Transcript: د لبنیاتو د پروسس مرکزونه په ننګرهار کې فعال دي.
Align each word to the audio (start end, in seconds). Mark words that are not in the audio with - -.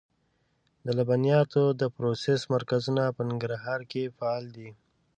د 0.85 0.87
لبنیاتو 0.97 1.63
د 1.81 1.83
پروسس 1.95 2.41
مرکزونه 2.53 3.03
په 3.15 3.21
ننګرهار 3.29 3.81
کې 3.91 4.13
فعال 4.17 4.45
دي. 4.55 4.69